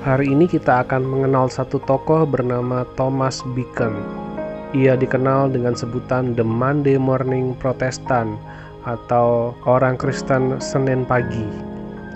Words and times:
Hari 0.00 0.32
ini 0.32 0.48
kita 0.48 0.80
akan 0.80 1.04
mengenal 1.04 1.52
satu 1.52 1.76
tokoh 1.84 2.24
bernama 2.24 2.88
Thomas 2.96 3.44
Beacon. 3.52 3.92
Ia 4.72 4.96
dikenal 4.96 5.52
dengan 5.52 5.76
sebutan 5.76 6.32
The 6.32 6.40
Monday 6.40 6.96
Morning 6.96 7.52
Protestant 7.60 8.40
atau 8.88 9.52
orang 9.68 10.00
Kristen 10.00 10.56
Senin 10.56 11.04
pagi. 11.04 11.44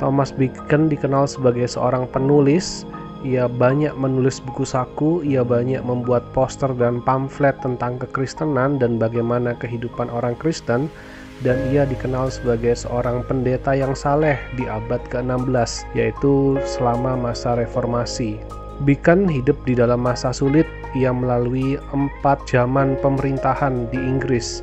Thomas 0.00 0.32
Beacon 0.32 0.88
dikenal 0.88 1.28
sebagai 1.28 1.68
seorang 1.68 2.08
penulis. 2.08 2.88
Ia 3.20 3.52
banyak 3.52 3.92
menulis 4.00 4.40
buku 4.40 4.64
saku, 4.64 5.20
ia 5.20 5.44
banyak 5.44 5.84
membuat 5.84 6.24
poster 6.32 6.72
dan 6.80 7.04
pamflet 7.04 7.60
tentang 7.60 8.00
kekristenan 8.00 8.80
dan 8.80 8.96
bagaimana 8.96 9.52
kehidupan 9.60 10.08
orang 10.08 10.32
Kristen 10.40 10.88
dan 11.42 11.58
ia 11.74 11.82
dikenal 11.82 12.30
sebagai 12.30 12.78
seorang 12.78 13.26
pendeta 13.26 13.74
yang 13.74 13.96
saleh 13.98 14.38
di 14.54 14.70
abad 14.70 15.02
ke-16, 15.10 15.88
yaitu 15.98 16.60
selama 16.62 17.18
masa 17.18 17.58
reformasi. 17.58 18.38
Beacon 18.86 19.26
hidup 19.26 19.58
di 19.66 19.74
dalam 19.74 20.02
masa 20.02 20.30
sulit, 20.30 20.66
ia 20.94 21.10
melalui 21.10 21.74
empat 21.90 22.46
zaman 22.46 22.94
pemerintahan 23.02 23.90
di 23.90 23.98
Inggris. 23.98 24.62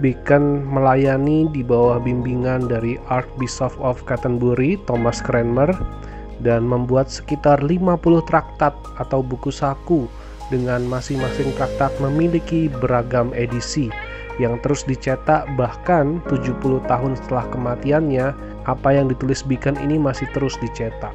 Beacon 0.00 0.64
melayani 0.64 1.46
di 1.52 1.60
bawah 1.60 2.00
bimbingan 2.00 2.66
dari 2.66 2.96
Archbishop 3.12 3.74
of 3.78 4.00
Canterbury, 4.08 4.80
Thomas 4.88 5.20
Cranmer, 5.20 5.70
dan 6.40 6.64
membuat 6.64 7.12
sekitar 7.12 7.60
50 7.60 8.00
traktat 8.24 8.72
atau 8.96 9.20
buku 9.20 9.52
saku 9.52 10.08
dengan 10.48 10.82
masing-masing 10.88 11.52
traktat 11.54 11.92
memiliki 12.00 12.66
beragam 12.80 13.30
edisi 13.36 13.92
yang 14.40 14.56
terus 14.64 14.88
dicetak 14.88 15.44
bahkan 15.60 16.24
70 16.32 16.80
tahun 16.88 17.12
setelah 17.20 17.44
kematiannya, 17.52 18.32
apa 18.64 18.88
yang 18.88 19.12
ditulis 19.12 19.44
Beacon 19.44 19.76
ini 19.76 20.00
masih 20.00 20.24
terus 20.32 20.56
dicetak. 20.64 21.12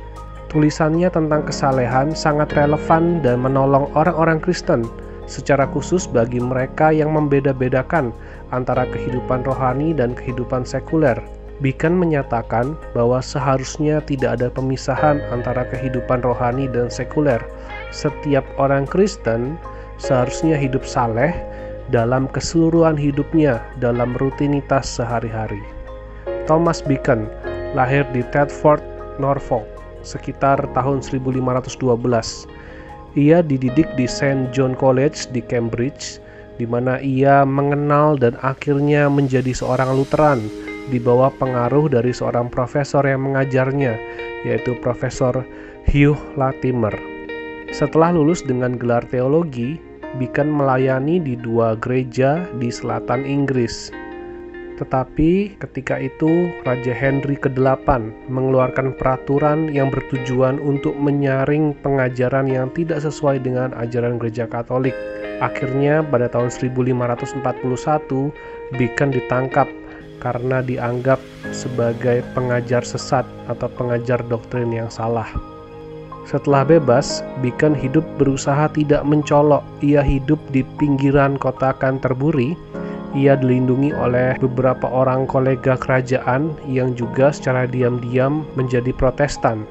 Tulisannya 0.53 1.09
tentang 1.09 1.43
kesalehan 1.49 2.13
sangat 2.13 2.53
relevan 2.53 3.25
dan 3.25 3.41
menolong 3.41 3.89
orang-orang 3.97 4.37
Kristen, 4.37 4.85
secara 5.25 5.65
khusus 5.73 6.05
bagi 6.05 6.37
mereka 6.37 6.93
yang 6.93 7.11
membeda-bedakan 7.11 8.13
antara 8.53 8.85
kehidupan 8.93 9.41
rohani 9.41 9.91
dan 9.91 10.13
kehidupan 10.13 10.61
sekuler. 10.61 11.17
Beacon 11.63 11.95
menyatakan 11.95 12.75
bahwa 12.91 13.23
seharusnya 13.23 14.03
tidak 14.03 14.39
ada 14.39 14.51
pemisahan 14.51 15.23
antara 15.31 15.63
kehidupan 15.71 16.19
rohani 16.19 16.67
dan 16.67 16.91
sekuler. 16.91 17.39
Setiap 17.95 18.43
orang 18.59 18.83
Kristen 18.83 19.55
seharusnya 19.95 20.59
hidup 20.59 20.83
saleh 20.83 21.31
dalam 21.93 22.25
keseluruhan 22.31 22.97
hidupnya 22.97 23.61
dalam 23.77 24.17
rutinitas 24.17 24.89
sehari-hari. 24.89 25.61
Thomas 26.45 26.81
Beacon 26.85 27.29
lahir 27.73 28.05
di 28.15 28.21
Thetford, 28.31 28.81
Norfolk, 29.17 29.65
sekitar 30.05 30.61
tahun 30.73 31.01
1512. 31.01 32.47
Ia 33.15 33.39
dididik 33.39 33.87
di 33.95 34.05
St. 34.05 34.51
John 34.51 34.75
College 34.75 35.31
di 35.31 35.39
Cambridge, 35.39 36.19
di 36.55 36.63
mana 36.67 36.99
ia 37.03 37.43
mengenal 37.43 38.15
dan 38.15 38.39
akhirnya 38.43 39.11
menjadi 39.11 39.51
seorang 39.51 39.95
Lutheran 39.95 40.39
di 40.87 41.01
bawah 41.01 41.33
pengaruh 41.41 41.89
dari 41.89 42.13
seorang 42.13 42.47
profesor 42.47 43.03
yang 43.03 43.25
mengajarnya, 43.25 43.97
yaitu 44.45 44.77
Profesor 44.79 45.43
Hugh 45.89 46.19
Latimer. 46.37 46.93
Setelah 47.73 48.13
lulus 48.13 48.45
dengan 48.45 48.77
gelar 48.77 49.03
teologi, 49.09 49.81
Beacon 50.15 50.47
melayani 50.47 51.19
di 51.19 51.35
dua 51.35 51.75
gereja 51.75 52.47
di 52.59 52.71
selatan 52.71 53.27
Inggris. 53.27 53.91
Tetapi 54.75 55.55
ketika 55.55 55.95
itu 55.95 56.51
Raja 56.67 56.91
Henry 56.91 57.39
ke-8 57.39 57.87
mengeluarkan 58.27 58.95
peraturan 58.99 59.71
yang 59.71 59.87
bertujuan 59.87 60.59
untuk 60.59 60.95
menyaring 60.99 61.71
pengajaran 61.79 62.51
yang 62.51 62.67
tidak 62.75 62.99
sesuai 62.99 63.39
dengan 63.39 63.71
ajaran 63.79 64.19
gereja 64.19 64.47
Katolik. 64.51 64.95
Akhirnya 65.39 66.03
pada 66.03 66.27
tahun 66.27 66.51
1541 66.51 68.35
Beacon 68.75 69.09
ditangkap 69.15 69.67
karena 70.19 70.63
dianggap 70.63 71.19
sebagai 71.55 72.23
pengajar 72.35 72.83
sesat 72.83 73.23
atau 73.47 73.67
pengajar 73.79 74.23
doktrin 74.27 74.71
yang 74.71 74.91
salah. 74.91 75.54
Setelah 76.25 76.65
bebas, 76.65 77.21
Beacon 77.45 77.77
hidup 77.77 78.01
berusaha 78.17 78.65
tidak 78.73 79.05
mencolok. 79.05 79.61
Ia 79.85 80.01
hidup 80.01 80.41
di 80.49 80.65
pinggiran 80.81 81.37
kota 81.37 81.77
Canterbury. 81.77 82.57
Ia 83.13 83.37
dilindungi 83.37 83.93
oleh 83.93 84.33
beberapa 84.41 84.89
orang 84.89 85.29
kolega 85.29 85.77
kerajaan 85.77 86.51
yang 86.65 86.97
juga 86.97 87.29
secara 87.29 87.69
diam-diam 87.69 88.43
menjadi 88.57 88.89
Protestan. 88.91 89.69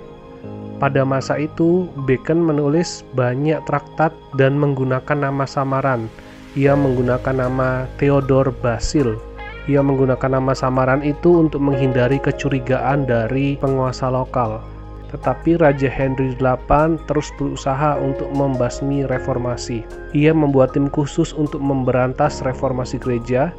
Pada 0.79 1.03
masa 1.03 1.43
itu, 1.43 1.91
Bacon 2.07 2.39
menulis 2.39 3.03
banyak 3.19 3.59
traktat 3.67 4.15
dan 4.39 4.55
menggunakan 4.55 5.29
nama 5.29 5.45
samaran. 5.51 6.07
Ia 6.55 6.79
menggunakan 6.79 7.35
nama 7.35 7.91
Theodore 7.99 8.55
Basil. 8.63 9.19
Ia 9.67 9.83
menggunakan 9.83 10.39
nama 10.39 10.55
samaran 10.55 11.03
itu 11.03 11.43
untuk 11.43 11.59
menghindari 11.59 12.23
kecurigaan 12.23 13.11
dari 13.11 13.59
penguasa 13.59 14.07
lokal. 14.07 14.74
Tetapi 15.15 15.63
Raja 15.63 15.87
Henry 15.87 16.35
VIII 16.35 16.99
terus 17.07 17.31
berusaha 17.39 17.95
untuk 18.03 18.27
membasmi 18.35 19.07
reformasi. 19.07 19.87
Ia 20.11 20.35
membuat 20.35 20.75
tim 20.75 20.91
khusus 20.91 21.31
untuk 21.31 21.63
memberantas 21.63 22.43
reformasi 22.43 22.99
gereja, 22.99 23.55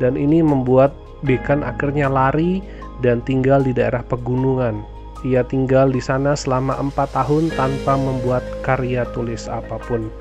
dan 0.00 0.16
ini 0.16 0.40
membuat 0.40 0.96
Bacon 1.24 1.64
akhirnya 1.64 2.08
lari 2.08 2.64
dan 3.04 3.20
tinggal 3.24 3.60
di 3.60 3.72
daerah 3.76 4.04
pegunungan. 4.04 4.84
Ia 5.24 5.40
tinggal 5.44 5.88
di 5.88 6.04
sana 6.04 6.36
selama 6.36 6.76
empat 6.76 7.16
tahun 7.16 7.48
tanpa 7.56 7.96
membuat 7.96 8.44
karya 8.60 9.08
tulis 9.16 9.48
apa 9.48 9.80
pun. 9.88 10.12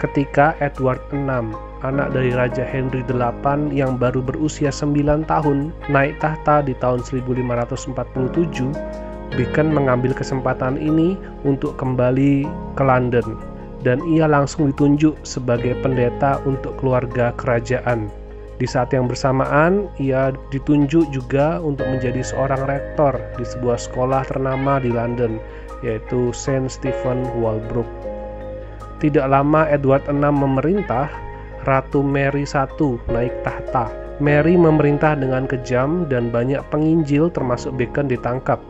Ketika 0.00 0.56
Edward 0.60 1.00
VI, 1.12 1.52
anak 1.80 2.12
dari 2.12 2.32
Raja 2.32 2.64
Henry 2.64 3.00
VIII 3.04 3.72
yang 3.72 3.96
baru 3.96 4.20
berusia 4.20 4.68
9 4.68 5.24
tahun, 5.28 5.72
naik 5.88 6.20
tahta 6.20 6.60
di 6.64 6.76
tahun 6.76 7.04
1547, 7.04 7.92
Beacon 9.38 9.70
mengambil 9.70 10.10
kesempatan 10.10 10.76
ini 10.78 11.14
untuk 11.46 11.78
kembali 11.78 12.44
ke 12.74 12.82
London 12.82 13.50
dan 13.80 14.00
ia 14.12 14.28
langsung 14.28 14.72
ditunjuk 14.72 15.16
sebagai 15.24 15.76
pendeta 15.80 16.40
untuk 16.44 16.76
keluarga 16.80 17.32
kerajaan. 17.40 18.12
Di 18.60 18.68
saat 18.68 18.92
yang 18.92 19.08
bersamaan, 19.08 19.88
ia 19.96 20.36
ditunjuk 20.52 21.08
juga 21.08 21.56
untuk 21.64 21.88
menjadi 21.88 22.20
seorang 22.20 22.68
rektor 22.68 23.16
di 23.40 23.44
sebuah 23.48 23.80
sekolah 23.80 24.28
ternama 24.28 24.76
di 24.76 24.92
London, 24.92 25.40
yaitu 25.80 26.28
Saint 26.36 26.68
Stephen 26.68 27.24
Walbrook. 27.40 27.88
Tidak 29.00 29.24
lama 29.24 29.64
Edward 29.64 30.04
VI 30.12 30.28
memerintah, 30.28 31.08
Ratu 31.64 32.04
Mary 32.04 32.44
I 32.44 32.88
naik 33.08 33.32
tahta. 33.48 33.88
Mary 34.20 34.60
memerintah 34.60 35.16
dengan 35.16 35.48
kejam 35.48 36.04
dan 36.12 36.28
banyak 36.28 36.60
penginjil 36.68 37.32
termasuk 37.32 37.72
Bacon 37.80 38.12
ditangkap. 38.12 38.60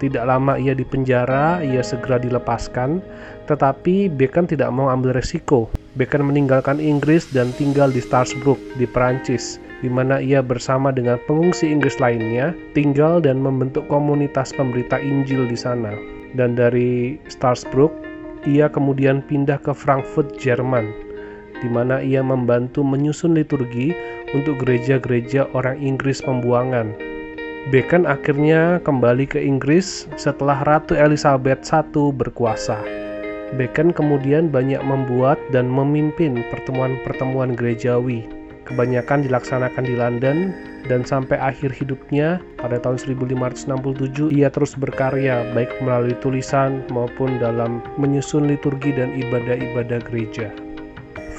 Tidak 0.00 0.24
lama 0.24 0.56
ia 0.56 0.72
dipenjara, 0.72 1.60
ia 1.60 1.84
segera 1.84 2.16
dilepaskan, 2.16 3.04
tetapi 3.44 4.08
Bacon 4.08 4.48
tidak 4.48 4.72
mau 4.72 4.88
ambil 4.88 5.12
resiko. 5.12 5.68
Bacon 6.00 6.24
meninggalkan 6.24 6.80
Inggris 6.80 7.28
dan 7.36 7.52
tinggal 7.60 7.92
di 7.92 8.00
Starsbrook 8.00 8.56
di 8.80 8.88
Perancis, 8.88 9.60
di 9.84 9.92
mana 9.92 10.16
ia 10.16 10.40
bersama 10.40 10.88
dengan 10.88 11.20
pengungsi 11.28 11.68
Inggris 11.68 12.00
lainnya 12.00 12.56
tinggal 12.72 13.20
dan 13.20 13.44
membentuk 13.44 13.84
komunitas 13.92 14.56
pemberita 14.56 14.96
Injil 14.96 15.44
di 15.44 15.58
sana. 15.60 15.92
Dan 16.32 16.56
dari 16.56 17.20
Starsbrook, 17.28 17.92
ia 18.48 18.72
kemudian 18.72 19.20
pindah 19.28 19.60
ke 19.60 19.76
Frankfurt, 19.76 20.40
Jerman, 20.40 20.88
di 21.60 21.68
mana 21.68 22.00
ia 22.00 22.24
membantu 22.24 22.80
menyusun 22.80 23.36
liturgi 23.36 23.92
untuk 24.32 24.64
gereja-gereja 24.64 25.44
orang 25.52 25.76
Inggris 25.76 26.24
pembuangan 26.24 27.09
Bacon 27.68 28.08
akhirnya 28.08 28.80
kembali 28.88 29.28
ke 29.28 29.36
Inggris 29.36 30.08
setelah 30.16 30.64
Ratu 30.64 30.96
Elizabeth 30.96 31.60
I 31.68 31.84
berkuasa. 31.92 32.80
Bacon 33.60 33.92
kemudian 33.92 34.48
banyak 34.48 34.80
membuat 34.80 35.36
dan 35.52 35.68
memimpin 35.68 36.40
pertemuan-pertemuan 36.48 37.52
gerejawi. 37.52 38.24
Kebanyakan 38.64 39.28
dilaksanakan 39.28 39.84
di 39.84 39.92
London 39.92 40.56
dan 40.88 41.04
sampai 41.04 41.36
akhir 41.36 41.76
hidupnya 41.76 42.40
pada 42.56 42.80
tahun 42.80 42.96
1567 42.96 44.32
ia 44.32 44.48
terus 44.48 44.72
berkarya 44.72 45.44
baik 45.52 45.68
melalui 45.84 46.16
tulisan 46.24 46.80
maupun 46.88 47.36
dalam 47.36 47.84
menyusun 48.00 48.48
liturgi 48.48 48.96
dan 48.96 49.12
ibadah-ibadah 49.12 50.00
gereja. 50.08 50.48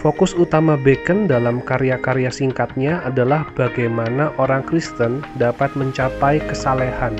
Fokus 0.01 0.33
utama 0.33 0.81
Bacon 0.81 1.29
dalam 1.29 1.62
karya-karya 1.62 2.33
singkatnya 2.33 3.06
adalah 3.06 3.45
bagaimana 3.53 4.33
orang 4.41 4.65
Kristen 4.65 5.21
dapat 5.38 5.69
mencapai 5.77 6.41
kesalehan 6.50 7.13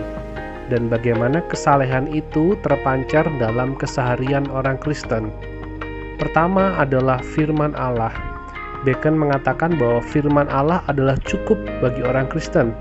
dan 0.72 0.88
bagaimana 0.88 1.44
kesalehan 1.52 2.08
itu 2.10 2.56
terpancar 2.64 3.28
dalam 3.38 3.76
keseharian 3.76 4.48
orang 4.50 4.80
Kristen. 4.80 5.30
Pertama 6.16 6.74
adalah 6.80 7.20
firman 7.22 7.76
Allah. 7.76 8.16
Bacon 8.82 9.14
mengatakan 9.14 9.78
bahwa 9.78 10.02
firman 10.02 10.50
Allah 10.50 10.82
adalah 10.90 11.20
cukup 11.28 11.60
bagi 11.84 12.02
orang 12.02 12.32
Kristen. 12.32 12.74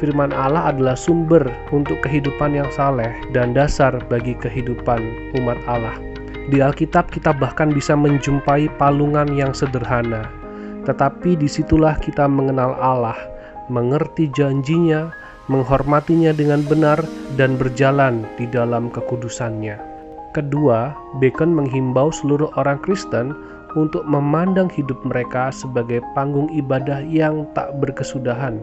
firman 0.00 0.32
Allah 0.32 0.72
adalah 0.72 0.96
sumber 0.96 1.44
untuk 1.76 2.00
kehidupan 2.00 2.56
yang 2.56 2.70
saleh 2.72 3.12
dan 3.36 3.52
dasar 3.52 3.92
bagi 4.08 4.32
kehidupan 4.32 4.96
umat 5.36 5.60
Allah. 5.68 6.09
Di 6.50 6.58
Alkitab 6.58 7.14
kita 7.14 7.30
bahkan 7.30 7.70
bisa 7.70 7.94
menjumpai 7.94 8.66
palungan 8.74 9.30
yang 9.38 9.54
sederhana, 9.54 10.26
tetapi 10.82 11.38
di 11.38 11.46
situlah 11.46 11.94
kita 12.02 12.26
mengenal 12.26 12.74
Allah, 12.82 13.14
mengerti 13.70 14.26
janjinya, 14.34 15.14
menghormatinya 15.46 16.34
dengan 16.34 16.66
benar, 16.66 16.98
dan 17.38 17.54
berjalan 17.54 18.26
di 18.34 18.50
dalam 18.50 18.90
kekudusannya. 18.90 19.78
Kedua, 20.34 20.90
Bacon 21.22 21.54
menghimbau 21.54 22.10
seluruh 22.10 22.50
orang 22.58 22.82
Kristen 22.82 23.30
untuk 23.78 24.02
memandang 24.02 24.66
hidup 24.74 24.98
mereka 25.06 25.54
sebagai 25.54 26.02
panggung 26.18 26.50
ibadah 26.50 26.98
yang 27.06 27.46
tak 27.54 27.70
berkesudahan, 27.78 28.58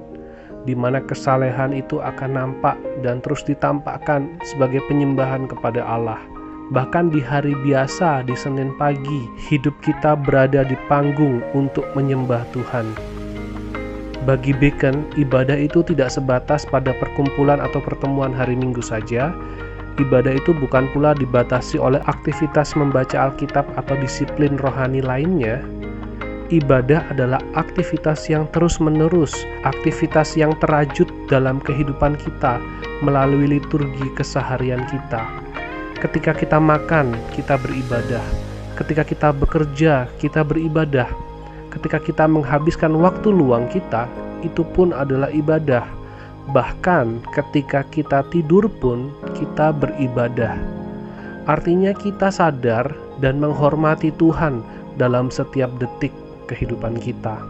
di 0.67 0.75
mana 0.75 0.99
kesalehan 0.99 1.71
itu 1.71 2.03
akan 2.03 2.35
nampak 2.35 2.75
dan 2.99 3.23
terus 3.23 3.47
ditampakkan 3.47 4.35
sebagai 4.43 4.83
penyembahan 4.91 5.47
kepada 5.47 5.87
Allah. 5.87 6.19
Bahkan 6.67 7.15
di 7.15 7.23
hari 7.23 7.55
biasa, 7.63 8.27
di 8.27 8.35
Senin 8.35 8.75
pagi, 8.75 9.31
hidup 9.39 9.71
kita 9.79 10.19
berada 10.19 10.67
di 10.67 10.75
panggung 10.91 11.39
untuk 11.55 11.87
menyembah 11.95 12.43
Tuhan. 12.51 12.91
Bagi 14.27 14.51
Bacon, 14.51 15.07
ibadah 15.15 15.55
itu 15.55 15.79
tidak 15.87 16.11
sebatas 16.11 16.67
pada 16.67 16.91
perkumpulan 16.99 17.63
atau 17.63 17.79
pertemuan 17.79 18.35
hari 18.35 18.59
Minggu 18.59 18.83
saja. 18.83 19.31
Ibadah 19.95 20.35
itu 20.35 20.51
bukan 20.51 20.91
pula 20.91 21.15
dibatasi 21.15 21.79
oleh 21.79 22.03
aktivitas 22.03 22.75
membaca 22.75 23.15
Alkitab 23.15 23.63
atau 23.79 23.95
disiplin 24.03 24.59
rohani 24.59 24.99
lainnya. 24.99 25.63
Ibadah 26.51 27.15
adalah 27.15 27.39
aktivitas 27.55 28.27
yang 28.27 28.43
terus-menerus, 28.51 29.31
aktivitas 29.63 30.35
yang 30.35 30.51
terajut 30.59 31.07
dalam 31.31 31.63
kehidupan 31.63 32.19
kita 32.19 32.59
melalui 32.99 33.55
liturgi 33.55 34.11
keseharian 34.19 34.83
kita 34.91 35.47
Ketika 35.97 36.29
kita 36.37 36.61
makan, 36.61 37.17
kita 37.33 37.57
beribadah. 37.57 38.21
Ketika 38.77 39.01
kita 39.01 39.33
bekerja, 39.33 40.05
kita 40.21 40.45
beribadah. 40.45 41.09
Ketika 41.73 41.97
kita 41.97 42.29
menghabiskan 42.29 42.93
waktu 43.01 43.33
luang 43.33 43.65
kita, 43.73 44.05
itu 44.45 44.61
pun 44.77 44.93
adalah 44.93 45.33
ibadah. 45.33 45.81
Bahkan 46.53 47.25
ketika 47.33 47.81
kita 47.89 48.21
tidur 48.29 48.69
pun, 48.77 49.09
kita 49.33 49.73
beribadah. 49.73 50.53
Artinya, 51.49 51.97
kita 51.97 52.29
sadar 52.29 52.93
dan 53.17 53.41
menghormati 53.41 54.13
Tuhan 54.21 54.61
dalam 55.01 55.33
setiap 55.33 55.73
detik 55.81 56.13
kehidupan 56.45 57.01
kita. 57.01 57.41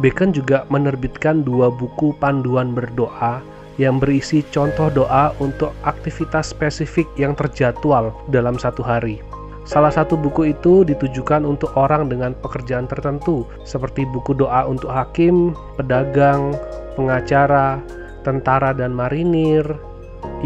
Bacon 0.00 0.32
juga 0.32 0.64
menerbitkan 0.72 1.44
dua 1.44 1.68
buku 1.68 2.16
panduan 2.16 2.72
berdoa 2.72 3.44
yang 3.76 4.00
berisi 4.00 4.40
contoh 4.52 4.88
doa 4.88 5.32
untuk 5.40 5.72
aktivitas 5.84 6.52
spesifik 6.52 7.04
yang 7.20 7.36
terjadwal 7.36 8.12
dalam 8.32 8.56
satu 8.56 8.80
hari. 8.80 9.20
Salah 9.66 9.90
satu 9.90 10.14
buku 10.14 10.54
itu 10.54 10.86
ditujukan 10.86 11.42
untuk 11.42 11.74
orang 11.74 12.06
dengan 12.06 12.38
pekerjaan 12.38 12.86
tertentu, 12.86 13.42
seperti 13.66 14.06
buku 14.06 14.30
doa 14.30 14.62
untuk 14.62 14.94
hakim, 14.94 15.58
pedagang, 15.74 16.54
pengacara, 16.94 17.82
tentara 18.22 18.70
dan 18.70 18.94
marinir, 18.94 19.66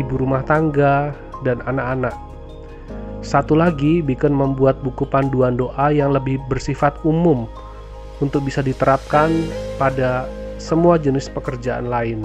ibu 0.00 0.14
rumah 0.16 0.40
tangga, 0.48 1.12
dan 1.44 1.60
anak-anak. 1.68 2.16
Satu 3.20 3.52
lagi, 3.52 4.00
Beacon 4.00 4.32
membuat 4.32 4.80
buku 4.80 5.04
panduan 5.04 5.52
doa 5.60 5.92
yang 5.92 6.16
lebih 6.16 6.40
bersifat 6.48 6.96
umum 7.04 7.44
untuk 8.24 8.48
bisa 8.48 8.64
diterapkan 8.64 9.28
pada 9.76 10.24
semua 10.56 10.96
jenis 10.96 11.28
pekerjaan 11.28 11.92
lain. 11.92 12.24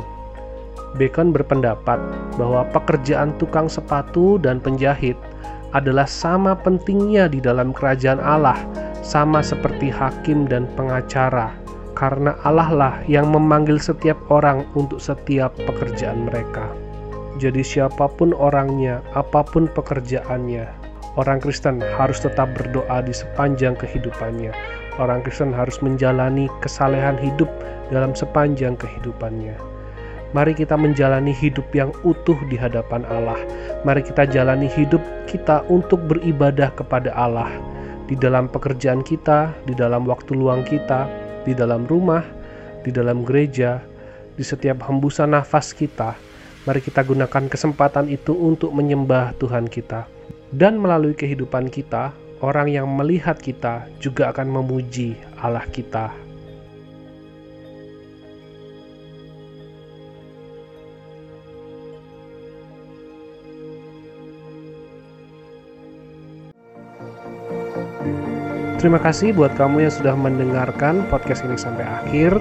Bacon 0.96 1.36
berpendapat 1.36 2.00
bahwa 2.40 2.64
pekerjaan 2.72 3.36
tukang 3.36 3.68
sepatu 3.68 4.40
dan 4.40 4.64
penjahit 4.64 5.20
adalah 5.76 6.08
sama 6.08 6.56
pentingnya 6.56 7.28
di 7.28 7.44
dalam 7.44 7.76
kerajaan 7.76 8.24
Allah, 8.24 8.56
sama 9.04 9.44
seperti 9.44 9.92
hakim 9.92 10.48
dan 10.48 10.72
pengacara, 10.80 11.52
karena 12.00 12.40
Allah 12.48 12.70
lah 12.72 12.96
yang 13.12 13.28
memanggil 13.28 13.76
setiap 13.76 14.16
orang 14.32 14.64
untuk 14.80 15.04
setiap 15.04 15.52
pekerjaan 15.68 16.32
mereka. 16.32 16.72
Jadi, 17.36 17.60
siapa 17.60 18.08
pun 18.08 18.32
orangnya, 18.32 19.04
apa 19.12 19.44
pun 19.44 19.68
pekerjaannya, 19.68 20.72
orang 21.20 21.44
Kristen 21.44 21.84
harus 22.00 22.24
tetap 22.24 22.56
berdoa 22.56 23.04
di 23.04 23.12
sepanjang 23.12 23.76
kehidupannya. 23.76 24.56
Orang 24.96 25.28
Kristen 25.28 25.52
harus 25.52 25.76
menjalani 25.84 26.48
kesalehan 26.64 27.20
hidup 27.20 27.52
dalam 27.92 28.16
sepanjang 28.16 28.80
kehidupannya. 28.80 29.75
Mari 30.36 30.52
kita 30.52 30.76
menjalani 30.76 31.32
hidup 31.32 31.64
yang 31.72 31.96
utuh 32.04 32.36
di 32.52 32.60
hadapan 32.60 33.08
Allah. 33.08 33.40
Mari 33.88 34.04
kita 34.04 34.28
jalani 34.28 34.68
hidup 34.68 35.00
kita 35.32 35.64
untuk 35.72 36.04
beribadah 36.12 36.76
kepada 36.76 37.16
Allah 37.16 37.48
di 38.12 38.20
dalam 38.20 38.52
pekerjaan 38.52 39.00
kita, 39.00 39.56
di 39.64 39.72
dalam 39.72 40.04
waktu 40.04 40.36
luang 40.36 40.68
kita, 40.68 41.08
di 41.48 41.56
dalam 41.56 41.88
rumah, 41.88 42.20
di 42.84 42.92
dalam 42.92 43.24
gereja, 43.24 43.80
di 44.36 44.44
setiap 44.44 44.84
hembusan 44.84 45.32
nafas 45.32 45.72
kita. 45.72 46.20
Mari 46.68 46.84
kita 46.84 47.08
gunakan 47.08 47.48
kesempatan 47.48 48.12
itu 48.12 48.36
untuk 48.36 48.76
menyembah 48.76 49.40
Tuhan 49.40 49.72
kita. 49.72 50.04
Dan 50.52 50.84
melalui 50.84 51.16
kehidupan 51.16 51.72
kita, 51.72 52.12
orang 52.44 52.68
yang 52.68 52.92
melihat 52.92 53.40
kita 53.40 53.88
juga 54.04 54.36
akan 54.36 54.52
memuji 54.52 55.16
Allah 55.40 55.64
kita. 55.72 56.25
Terima 68.76 69.00
kasih 69.00 69.32
buat 69.32 69.56
kamu 69.56 69.88
yang 69.88 69.94
sudah 69.94 70.16
mendengarkan 70.20 71.08
podcast 71.08 71.48
ini 71.48 71.56
sampai 71.56 71.88
akhir. 71.88 72.36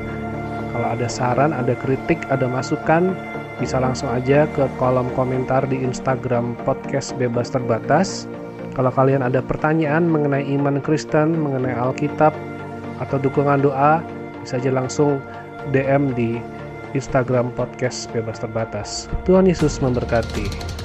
Kalau 0.74 0.88
ada 0.90 1.06
saran, 1.06 1.54
ada 1.54 1.78
kritik, 1.78 2.18
ada 2.26 2.50
masukan, 2.50 3.14
bisa 3.62 3.78
langsung 3.78 4.10
aja 4.10 4.50
ke 4.50 4.66
kolom 4.82 5.06
komentar 5.14 5.62
di 5.70 5.78
Instagram 5.78 6.58
podcast 6.66 7.14
bebas 7.14 7.54
terbatas. 7.54 8.26
Kalau 8.74 8.90
kalian 8.90 9.22
ada 9.22 9.38
pertanyaan 9.38 10.10
mengenai 10.10 10.42
iman 10.58 10.82
Kristen, 10.82 11.38
mengenai 11.38 11.78
Alkitab, 11.78 12.34
atau 12.98 13.16
dukungan 13.22 13.62
doa, 13.62 14.02
bisa 14.42 14.58
aja 14.58 14.74
langsung 14.74 15.22
DM 15.70 16.18
di 16.18 16.42
Instagram 16.98 17.54
podcast 17.54 18.10
bebas 18.10 18.42
terbatas. 18.42 19.06
Tuhan 19.22 19.46
Yesus 19.46 19.78
memberkati. 19.78 20.83